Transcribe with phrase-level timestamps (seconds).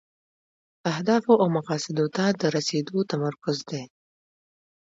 [0.91, 3.83] اهدافو او مقاصدو ته د رسیدو تمرکز دی.